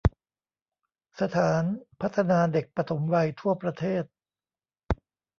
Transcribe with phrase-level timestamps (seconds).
[1.21, 1.63] สถาน
[2.01, 4.03] พัฒนาเด็กปฐมวัยทั่วประเทศ